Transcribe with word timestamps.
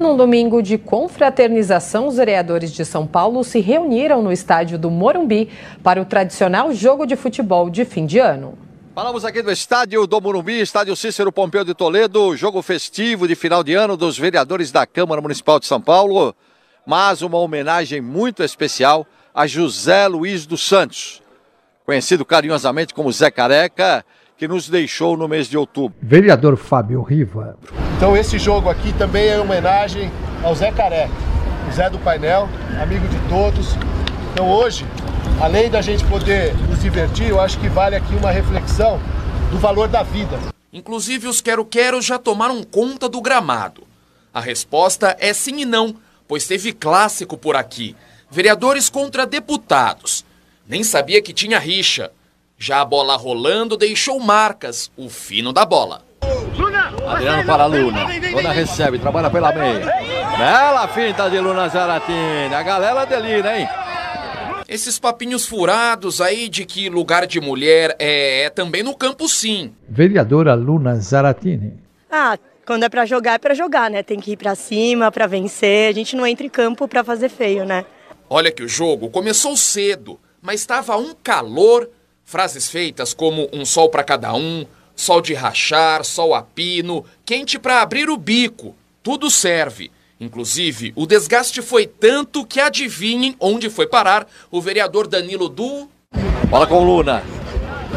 Num 0.00 0.16
domingo 0.16 0.62
de 0.62 0.78
confraternização, 0.78 2.08
os 2.08 2.16
vereadores 2.16 2.72
de 2.72 2.86
São 2.86 3.06
Paulo 3.06 3.44
se 3.44 3.60
reuniram 3.60 4.22
no 4.22 4.32
estádio 4.32 4.78
do 4.78 4.90
Morumbi 4.90 5.50
para 5.82 6.00
o 6.00 6.06
tradicional 6.06 6.72
jogo 6.72 7.04
de 7.04 7.16
futebol 7.16 7.68
de 7.68 7.84
fim 7.84 8.06
de 8.06 8.18
ano. 8.18 8.58
Falamos 8.94 9.26
aqui 9.26 9.42
do 9.42 9.52
estádio 9.52 10.06
do 10.06 10.18
Morumbi, 10.18 10.58
estádio 10.58 10.96
Cícero 10.96 11.30
Pompeu 11.30 11.64
de 11.64 11.74
Toledo, 11.74 12.34
jogo 12.34 12.62
festivo 12.62 13.28
de 13.28 13.34
final 13.34 13.62
de 13.62 13.74
ano 13.74 13.94
dos 13.94 14.16
vereadores 14.16 14.72
da 14.72 14.86
Câmara 14.86 15.20
Municipal 15.20 15.60
de 15.60 15.66
São 15.66 15.82
Paulo, 15.82 16.34
mas 16.86 17.20
uma 17.20 17.36
homenagem 17.36 18.00
muito 18.00 18.42
especial 18.42 19.06
a 19.34 19.46
José 19.46 20.08
Luiz 20.08 20.46
dos 20.46 20.66
Santos, 20.66 21.22
conhecido 21.84 22.24
carinhosamente 22.24 22.94
como 22.94 23.12
Zé 23.12 23.30
Careca, 23.30 24.02
que 24.40 24.48
nos 24.48 24.70
deixou 24.70 25.18
no 25.18 25.28
mês 25.28 25.48
de 25.48 25.58
outubro. 25.58 25.94
Vereador 26.00 26.56
Fábio 26.56 27.02
Riva. 27.02 27.58
Então 27.98 28.16
esse 28.16 28.38
jogo 28.38 28.70
aqui 28.70 28.90
também 28.94 29.28
é 29.28 29.38
homenagem 29.38 30.10
ao 30.42 30.54
Zé 30.54 30.72
Careca, 30.72 31.12
o 31.68 31.72
Zé 31.74 31.90
do 31.90 31.98
painel, 31.98 32.48
amigo 32.80 33.06
de 33.06 33.18
todos. 33.28 33.76
Então 34.32 34.48
hoje, 34.48 34.86
além 35.42 35.68
da 35.68 35.82
gente 35.82 36.02
poder 36.06 36.54
nos 36.70 36.80
divertir, 36.80 37.28
eu 37.28 37.38
acho 37.38 37.60
que 37.60 37.68
vale 37.68 37.94
aqui 37.94 38.14
uma 38.14 38.30
reflexão 38.30 38.98
do 39.50 39.58
valor 39.58 39.88
da 39.88 40.02
vida. 40.02 40.38
Inclusive 40.72 41.28
os 41.28 41.42
quero-quero 41.42 42.00
já 42.00 42.18
tomaram 42.18 42.62
conta 42.62 43.10
do 43.10 43.20
gramado. 43.20 43.82
A 44.32 44.40
resposta 44.40 45.14
é 45.20 45.34
sim 45.34 45.60
e 45.60 45.64
não, 45.66 45.94
pois 46.26 46.46
teve 46.46 46.72
clássico 46.72 47.36
por 47.36 47.56
aqui. 47.56 47.94
Vereadores 48.30 48.88
contra 48.88 49.26
deputados. 49.26 50.24
Nem 50.66 50.82
sabia 50.82 51.20
que 51.20 51.34
tinha 51.34 51.58
rixa. 51.58 52.10
Já 52.62 52.82
a 52.82 52.84
bola 52.84 53.16
rolando 53.16 53.74
deixou 53.74 54.20
marcas, 54.20 54.92
o 54.94 55.08
fino 55.08 55.50
da 55.50 55.64
bola. 55.64 56.02
Adriano 57.08 57.46
para 57.46 57.62
a 57.62 57.66
Luna. 57.66 58.06
Luna 58.34 58.52
recebe, 58.52 58.98
trabalha 58.98 59.30
pela 59.30 59.50
meia. 59.50 59.86
Bela 60.36 60.86
finta 60.88 61.30
de 61.30 61.40
Luna 61.40 61.66
Zaratini. 61.70 62.54
A 62.54 62.62
galera 62.62 63.06
delira, 63.06 63.58
hein? 63.58 63.66
Esses 64.68 64.98
papinhos 64.98 65.46
furados 65.46 66.20
aí 66.20 66.50
de 66.50 66.66
que 66.66 66.90
lugar 66.90 67.26
de 67.26 67.40
mulher 67.40 67.96
é, 67.98 68.42
é 68.42 68.50
também 68.50 68.82
no 68.82 68.94
campo, 68.94 69.26
sim. 69.26 69.72
Vereadora 69.88 70.52
Luna 70.52 70.96
Zaratini. 70.96 71.78
Ah, 72.12 72.38
quando 72.66 72.82
é 72.82 72.90
para 72.90 73.06
jogar, 73.06 73.36
é 73.36 73.38
para 73.38 73.54
jogar, 73.54 73.90
né? 73.90 74.02
Tem 74.02 74.20
que 74.20 74.32
ir 74.32 74.36
para 74.36 74.54
cima, 74.54 75.10
para 75.10 75.26
vencer. 75.26 75.88
A 75.88 75.94
gente 75.94 76.14
não 76.14 76.26
entra 76.26 76.44
em 76.44 76.50
campo 76.50 76.86
para 76.86 77.02
fazer 77.02 77.30
feio, 77.30 77.64
né? 77.64 77.86
Olha 78.28 78.52
que 78.52 78.62
o 78.62 78.68
jogo 78.68 79.08
começou 79.08 79.56
cedo, 79.56 80.20
mas 80.42 80.60
estava 80.60 80.98
um 80.98 81.14
calor 81.22 81.88
Frases 82.30 82.68
feitas 82.68 83.12
como 83.12 83.48
um 83.52 83.64
sol 83.64 83.88
para 83.88 84.04
cada 84.04 84.32
um, 84.32 84.64
sol 84.94 85.20
de 85.20 85.34
rachar, 85.34 86.04
sol 86.04 86.32
a 86.32 86.40
pino, 86.40 87.04
quente 87.24 87.58
para 87.58 87.82
abrir 87.82 88.08
o 88.08 88.16
bico. 88.16 88.76
Tudo 89.02 89.28
serve. 89.28 89.90
Inclusive, 90.20 90.92
o 90.94 91.06
desgaste 91.06 91.60
foi 91.60 91.88
tanto 91.88 92.46
que 92.46 92.60
adivinhem 92.60 93.34
onde 93.40 93.68
foi 93.68 93.88
parar 93.88 94.28
o 94.48 94.60
vereador 94.60 95.08
Danilo 95.08 95.48
do. 95.48 95.88
Bola 96.48 96.68
com 96.68 96.84
Luna. 96.84 97.24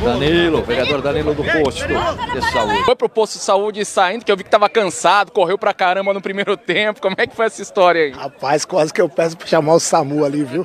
Danilo, 0.00 0.62
vereador 0.62 1.02
Danilo 1.02 1.34
do 1.34 1.42
posto 1.42 1.88
de 1.88 2.52
saúde. 2.52 2.84
Foi 2.84 2.94
pro 2.94 3.08
posto 3.08 3.32
de 3.32 3.42
saúde 3.42 3.84
saindo, 3.84 4.24
que 4.24 4.30
eu 4.30 4.36
vi 4.36 4.44
que 4.44 4.50
tava 4.50 4.68
cansado, 4.68 5.32
correu 5.32 5.58
pra 5.58 5.74
caramba 5.74 6.14
no 6.14 6.20
primeiro 6.20 6.54
tempo. 6.56 7.02
Como 7.02 7.16
é 7.18 7.26
que 7.26 7.34
foi 7.34 7.46
essa 7.46 7.60
história 7.60 8.02
aí? 8.04 8.12
Rapaz, 8.12 8.64
quase 8.64 8.94
que 8.94 9.00
eu 9.00 9.08
peço 9.08 9.36
pra 9.36 9.48
chamar 9.48 9.74
o 9.74 9.80
SAMU 9.80 10.24
ali, 10.24 10.44
viu? 10.44 10.64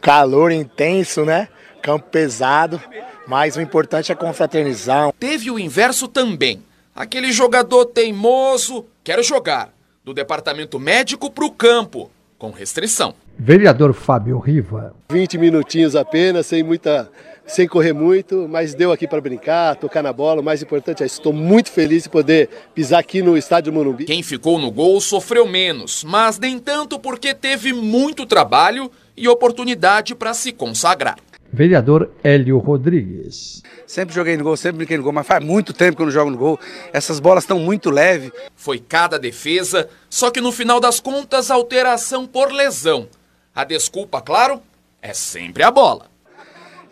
Calor 0.00 0.50
intenso, 0.50 1.24
né? 1.24 1.46
Campo 1.88 2.10
pesado, 2.10 2.78
mas 3.26 3.56
o 3.56 3.62
importante 3.62 4.12
é 4.12 4.14
confraternizar. 4.14 5.10
Teve 5.18 5.50
o 5.50 5.58
inverso 5.58 6.06
também. 6.06 6.62
Aquele 6.94 7.32
jogador 7.32 7.86
teimoso, 7.86 8.84
quero 9.02 9.22
jogar, 9.22 9.72
do 10.04 10.12
departamento 10.12 10.78
médico 10.78 11.30
para 11.30 11.46
o 11.46 11.50
campo, 11.50 12.10
com 12.36 12.50
restrição. 12.50 13.14
Vereador 13.38 13.94
Fábio 13.94 14.38
Riva. 14.38 14.94
20 15.10 15.38
minutinhos 15.38 15.96
apenas, 15.96 16.44
sem 16.44 16.62
muita 16.62 17.10
sem 17.46 17.66
correr 17.66 17.94
muito, 17.94 18.46
mas 18.46 18.74
deu 18.74 18.92
aqui 18.92 19.08
para 19.08 19.22
brincar, 19.22 19.74
tocar 19.76 20.02
na 20.02 20.12
bola. 20.12 20.42
O 20.42 20.44
mais 20.44 20.62
importante 20.62 21.02
é 21.02 21.06
isso. 21.06 21.16
Estou 21.16 21.32
muito 21.32 21.70
feliz 21.70 22.02
de 22.02 22.10
poder 22.10 22.50
pisar 22.74 22.98
aqui 22.98 23.22
no 23.22 23.38
estádio 23.38 23.72
Morumbi. 23.72 24.04
Quem 24.04 24.22
ficou 24.22 24.58
no 24.58 24.70
gol 24.70 25.00
sofreu 25.00 25.48
menos, 25.48 26.04
mas 26.04 26.38
nem 26.38 26.58
tanto 26.58 26.98
porque 26.98 27.32
teve 27.32 27.72
muito 27.72 28.26
trabalho 28.26 28.90
e 29.16 29.26
oportunidade 29.26 30.14
para 30.14 30.34
se 30.34 30.52
consagrar. 30.52 31.16
Vereador 31.52 32.10
Hélio 32.22 32.58
Rodrigues. 32.58 33.62
Sempre 33.86 34.14
joguei 34.14 34.36
no 34.36 34.44
gol, 34.44 34.56
sempre 34.56 34.78
brinquei 34.78 34.98
no 34.98 35.02
gol, 35.02 35.12
mas 35.12 35.26
faz 35.26 35.42
muito 35.42 35.72
tempo 35.72 35.96
que 35.96 36.02
eu 36.02 36.06
não 36.06 36.12
jogo 36.12 36.30
no 36.30 36.36
gol. 36.36 36.60
Essas 36.92 37.18
bolas 37.18 37.44
estão 37.44 37.58
muito 37.58 37.90
leves. 37.90 38.30
Foi 38.54 38.78
cada 38.78 39.18
defesa, 39.18 39.88
só 40.10 40.30
que 40.30 40.40
no 40.40 40.52
final 40.52 40.78
das 40.78 41.00
contas, 41.00 41.50
alteração 41.50 42.26
por 42.26 42.52
lesão. 42.52 43.08
A 43.54 43.64
desculpa, 43.64 44.20
claro, 44.20 44.62
é 45.00 45.14
sempre 45.14 45.62
a 45.62 45.70
bola. 45.70 46.06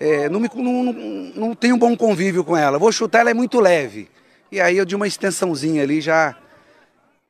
É, 0.00 0.28
não, 0.28 0.40
me, 0.40 0.48
não, 0.54 0.84
não, 0.84 0.92
não 1.34 1.54
tenho 1.54 1.74
um 1.74 1.78
bom 1.78 1.96
convívio 1.96 2.42
com 2.42 2.56
ela. 2.56 2.78
Vou 2.78 2.90
chutar, 2.90 3.20
ela 3.20 3.30
é 3.30 3.34
muito 3.34 3.60
leve. 3.60 4.08
E 4.50 4.60
aí 4.60 4.76
eu 4.78 4.84
de 4.84 4.96
uma 4.96 5.06
extensãozinha 5.06 5.82
ali 5.82 6.00
já. 6.00 6.34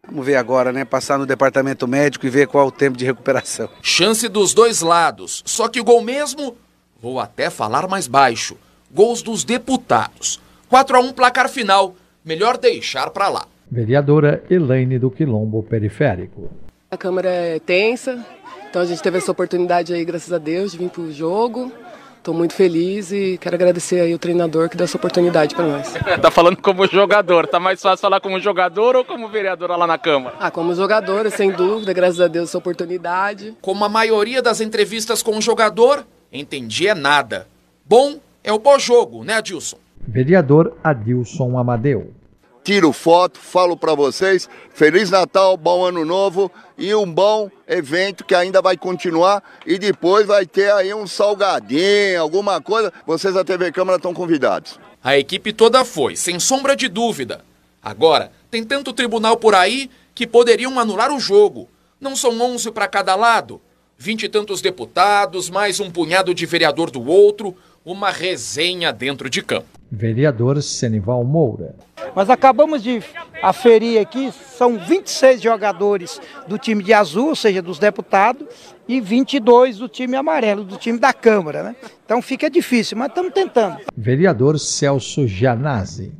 Vamos 0.06 0.25
ver 0.25 0.36
agora, 0.36 0.72
né? 0.72 0.84
Passar 0.84 1.19
no 1.19 1.26
departamento 1.26 1.88
médico 1.88 2.26
e 2.26 2.31
ver 2.31 2.47
qual 2.47 2.66
é 2.66 2.69
o 2.69 2.72
tempo 2.72 2.97
de 2.97 3.04
recuperação. 3.04 3.69
Chance 3.82 4.28
dos 4.28 4.54
dois 4.54 4.81
lados. 4.81 5.42
Só 5.44 5.69
que 5.69 5.81
o 5.81 5.84
gol 5.84 6.00
mesmo 6.03 6.56
Vou 7.06 7.20
até 7.20 7.50
falar 7.50 7.86
mais 7.86 8.08
baixo. 8.08 8.56
Gols 8.92 9.22
dos 9.22 9.44
deputados. 9.44 10.40
4 10.68 10.96
a 10.96 11.00
1 11.00 11.12
placar 11.12 11.48
final. 11.48 11.94
Melhor 12.24 12.58
deixar 12.58 13.10
para 13.10 13.28
lá. 13.28 13.46
Vereadora 13.70 14.42
Elaine 14.50 14.98
do 14.98 15.08
Quilombo 15.08 15.62
Periférico. 15.62 16.50
A 16.90 16.96
Câmara 16.96 17.28
é 17.28 17.60
tensa, 17.60 18.26
então 18.68 18.82
a 18.82 18.84
gente 18.84 19.00
teve 19.00 19.18
essa 19.18 19.30
oportunidade 19.30 19.94
aí, 19.94 20.04
graças 20.04 20.32
a 20.32 20.38
Deus, 20.38 20.72
de 20.72 20.78
vir 20.78 20.90
para 20.90 21.02
o 21.02 21.12
jogo. 21.12 21.70
Estou 22.18 22.34
muito 22.34 22.54
feliz 22.54 23.12
e 23.12 23.38
quero 23.40 23.54
agradecer 23.54 24.00
aí 24.00 24.12
o 24.12 24.18
treinador 24.18 24.68
que 24.68 24.76
deu 24.76 24.82
essa 24.82 24.96
oportunidade 24.96 25.54
para 25.54 25.64
nós. 25.64 25.94
tá 26.20 26.28
falando 26.28 26.56
como 26.56 26.88
jogador, 26.88 27.46
tá 27.46 27.60
mais 27.60 27.80
fácil 27.80 28.02
falar 28.02 28.18
como 28.20 28.40
jogador 28.40 28.96
ou 28.96 29.04
como 29.04 29.28
vereadora 29.28 29.76
lá 29.76 29.86
na 29.86 29.96
Câmara? 29.96 30.34
Ah, 30.40 30.50
como 30.50 30.74
jogadora, 30.74 31.30
sem 31.30 31.52
dúvida, 31.52 31.92
graças 31.92 32.20
a 32.20 32.26
Deus 32.26 32.48
essa 32.48 32.58
oportunidade. 32.58 33.56
Como 33.62 33.84
a 33.84 33.88
maioria 33.88 34.42
das 34.42 34.60
entrevistas 34.60 35.22
com 35.22 35.38
o 35.38 35.40
jogador, 35.40 36.04
entendi 36.32 36.88
é 36.88 36.94
nada. 36.94 37.47
Bom 37.84 38.19
é 38.42 38.53
o 38.53 38.60
pós-jogo, 38.60 39.25
né, 39.25 39.34
Adilson? 39.34 39.78
Vereador 40.06 40.76
Adilson 40.82 41.59
Amadeu. 41.59 42.12
Tiro 42.66 42.92
foto, 42.92 43.38
falo 43.38 43.76
para 43.76 43.94
vocês, 43.94 44.48
Feliz 44.75 45.09
Natal, 45.09 45.56
bom 45.56 45.84
ano 45.84 46.04
novo 46.04 46.50
e 46.76 46.92
um 46.97 47.10
bom 47.10 47.48
evento 47.69 48.25
que 48.25 48.34
ainda 48.34 48.60
vai 48.60 48.76
continuar 48.76 49.41
e 49.65 49.78
depois 49.78 50.26
vai 50.26 50.44
ter 50.44 50.72
aí 50.72 50.92
um 50.92 51.06
salgadinho, 51.06 52.20
alguma 52.20 52.60
coisa. 52.60 52.92
Vocês 53.06 53.34
da 53.34 53.44
TV 53.44 53.70
Câmara 53.70 53.98
estão 53.98 54.12
convidados. 54.12 54.81
A 55.03 55.16
equipe 55.16 55.53
toda 55.53 55.84
foi, 55.84 56.16
sem 56.16 56.41
sombra 56.41 56.75
de 56.75 56.88
dúvida. 56.88 57.44
Agora, 57.81 58.32
tem 58.50 58.65
tanto 58.65 58.92
tribunal 58.92 59.36
por 59.36 59.54
aí 59.54 59.88
que 60.12 60.26
poderiam 60.26 60.76
anular 60.81 61.12
o 61.12 61.20
jogo. 61.20 61.69
Não 62.00 62.16
são 62.16 62.41
11 62.41 62.72
para 62.72 62.88
cada 62.88 63.15
lado? 63.15 63.60
Vinte 63.98 64.24
e 64.24 64.28
tantos 64.28 64.60
deputados, 64.60 65.48
mais 65.48 65.80
um 65.80 65.90
punhado 65.90 66.34
de 66.34 66.44
vereador 66.46 66.90
do 66.90 67.04
outro, 67.04 67.56
uma 67.84 68.10
resenha 68.10 68.92
dentro 68.92 69.30
de 69.30 69.42
campo. 69.42 69.66
Vereador 69.90 70.60
Senival 70.62 71.24
Moura. 71.24 71.76
Nós 72.14 72.28
acabamos 72.28 72.82
de 72.82 73.02
aferir 73.42 74.00
aqui, 74.00 74.32
são 74.56 74.78
26 74.78 75.40
jogadores 75.40 76.20
do 76.46 76.58
time 76.58 76.82
de 76.82 76.92
azul, 76.92 77.28
ou 77.28 77.36
seja, 77.36 77.62
dos 77.62 77.78
deputados, 77.78 78.46
e 78.88 79.00
22 79.00 79.78
do 79.78 79.88
time 79.88 80.16
amarelo, 80.16 80.64
do 80.64 80.76
time 80.76 80.98
da 80.98 81.12
Câmara, 81.12 81.62
né? 81.62 81.76
Então 82.04 82.20
fica 82.20 82.50
difícil, 82.50 82.98
mas 82.98 83.08
estamos 83.08 83.32
tentando. 83.32 83.78
Vereador 83.96 84.58
Celso 84.58 85.26
Janazzi 85.26 86.12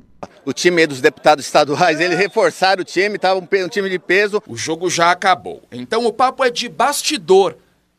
o 0.47 0.53
time 0.53 0.86
dos 0.86 1.00
deputados 1.00 1.44
estaduais, 1.44 2.00
eles 2.00 2.16
reforçaram 2.16 2.82
o 2.82 2.84
time, 2.84 3.16
estava 3.16 3.41
um, 3.41 3.65
um, 3.65 3.69
time 3.69 3.91
de 3.91 3.98
peso. 3.98 4.41
O 4.47 4.56
jogo 4.56 4.88
já 4.88 5.10
acabou. 5.10 5.60
Então 5.72 6.06
o 6.06 6.12
papo 6.12 6.45
é 6.45 6.51
de 6.51 6.68
bastidor. 6.68 7.56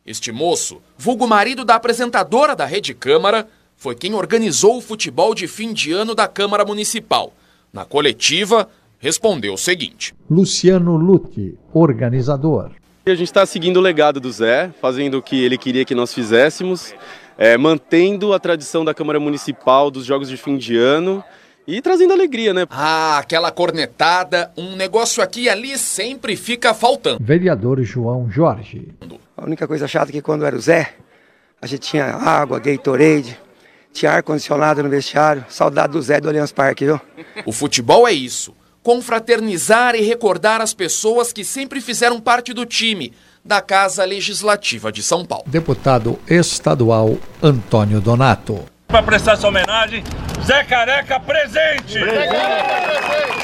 Este 0.08 0.32
moço, 0.32 0.80
vulgo 0.96 1.26
marido 1.26 1.66
da 1.66 1.74
apresentadora 1.74 2.56
da 2.56 2.64
Rede 2.64 2.94
Câmara, 2.94 3.46
foi 3.76 3.94
quem 3.94 4.14
organizou 4.14 4.78
o 4.78 4.80
futebol 4.80 5.34
de 5.34 5.46
fim 5.46 5.70
de 5.70 5.92
ano 5.92 6.14
da 6.14 6.26
Câmara 6.26 6.64
Municipal. 6.64 7.30
Na 7.70 7.84
coletiva, 7.84 8.70
respondeu 8.98 9.52
o 9.52 9.58
seguinte: 9.58 10.14
Luciano 10.30 10.96
Lutti, 10.96 11.58
organizador. 11.74 12.70
A 13.04 13.10
gente 13.10 13.24
está 13.24 13.44
seguindo 13.44 13.76
o 13.76 13.82
legado 13.82 14.18
do 14.18 14.32
Zé, 14.32 14.70
fazendo 14.80 15.18
o 15.18 15.22
que 15.22 15.44
ele 15.44 15.58
queria 15.58 15.84
que 15.84 15.94
nós 15.94 16.14
fizéssemos, 16.14 16.94
é, 17.36 17.58
mantendo 17.58 18.32
a 18.32 18.38
tradição 18.38 18.86
da 18.86 18.94
Câmara 18.94 19.20
Municipal 19.20 19.90
dos 19.90 20.06
jogos 20.06 20.30
de 20.30 20.38
fim 20.38 20.56
de 20.56 20.74
ano 20.74 21.22
e 21.70 21.82
trazendo 21.82 22.14
alegria, 22.14 22.54
né? 22.54 22.66
Ah, 22.70 23.18
aquela 23.18 23.50
cornetada, 23.52 24.50
um 24.56 24.74
negócio 24.74 25.22
aqui 25.22 25.42
e 25.42 25.48
ali 25.50 25.76
sempre 25.76 26.34
fica 26.34 26.72
faltando. 26.72 27.18
Vereador 27.22 27.82
João 27.82 28.30
Jorge. 28.30 28.88
A 29.36 29.44
única 29.44 29.68
coisa 29.68 29.86
chata 29.86 30.10
é 30.10 30.12
que 30.12 30.22
quando 30.22 30.46
era 30.46 30.56
o 30.56 30.60
Zé, 30.60 30.94
a 31.60 31.66
gente 31.66 31.90
tinha 31.90 32.06
água, 32.06 32.58
Gatorade, 32.58 33.38
tinha 33.92 34.12
ar-condicionado 34.12 34.82
no 34.82 34.88
vestiário. 34.88 35.44
Saudade 35.50 35.92
do 35.92 36.00
Zé 36.00 36.20
do 36.20 36.28
Allianz 36.28 36.52
Parque, 36.52 36.86
viu? 36.86 36.98
O 37.44 37.52
futebol 37.52 38.08
é 38.08 38.12
isso. 38.12 38.54
confraternizar 38.82 39.94
e 39.94 40.00
recordar 40.00 40.62
as 40.62 40.72
pessoas 40.72 41.30
que 41.30 41.44
sempre 41.44 41.78
fizeram 41.78 42.18
parte 42.18 42.54
do 42.54 42.64
time 42.64 43.12
da 43.44 43.60
Casa 43.60 44.02
Legislativa 44.04 44.90
de 44.90 45.02
São 45.02 45.26
Paulo. 45.26 45.44
Deputado 45.46 46.18
estadual 46.26 47.18
Antônio 47.42 48.00
Donato. 48.00 48.64
Para 48.88 49.02
prestar 49.02 49.34
essa 49.34 49.46
homenagem, 49.46 50.02
Zé 50.42 50.64
Careca 50.64 51.20
presente! 51.20 51.98
presente. 52.00 53.37